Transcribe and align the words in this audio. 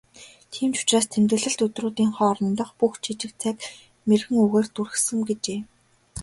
"Ийм 0.61 0.71
ч 0.77 0.79
учраас 0.81 1.07
тэмдэглэлт 1.09 1.59
өдрүүдийн 1.65 2.11
хоорондох 2.17 2.69
бүх 2.79 2.93
жижиг 3.03 3.31
зайг 3.41 3.57
мэргэн 4.07 4.37
үгээр 4.45 4.67
дүүргэсэн" 4.75 5.19
гэжээ. 5.27 5.59